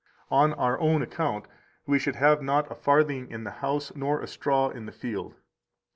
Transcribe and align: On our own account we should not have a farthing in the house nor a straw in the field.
On 0.31 0.53
our 0.55 0.79
own 0.79 1.03
account 1.03 1.45
we 1.85 1.99
should 1.99 2.15
not 2.19 2.67
have 2.69 2.71
a 2.71 2.73
farthing 2.73 3.29
in 3.29 3.43
the 3.43 3.51
house 3.61 3.95
nor 3.95 4.19
a 4.19 4.25
straw 4.25 4.69
in 4.69 4.87
the 4.87 4.91
field. 4.91 5.35